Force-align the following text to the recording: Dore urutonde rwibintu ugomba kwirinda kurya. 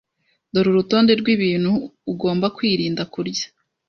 Dore 0.53 0.69
urutonde 0.71 1.11
rwibintu 1.21 1.71
ugomba 2.11 2.47
kwirinda 2.57 3.01
kurya. 3.13 3.45